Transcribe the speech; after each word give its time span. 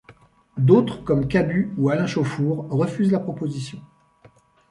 D'autres, 0.57 1.03
comme 1.03 1.27
Cabu 1.27 1.71
ou 1.77 1.91
Alain 1.91 2.07
Chauffour, 2.07 2.65
refusent 2.71 3.11
la 3.11 3.19
proposition. 3.19 3.79